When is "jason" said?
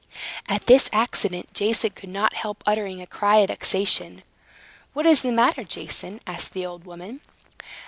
1.53-1.91, 5.63-6.21